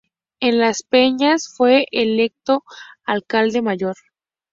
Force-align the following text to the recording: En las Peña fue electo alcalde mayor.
En 0.39 0.57
las 0.57 0.81
Peña 0.81 1.35
fue 1.37 1.85
electo 1.91 2.63
alcalde 3.05 3.61
mayor. 3.61 3.97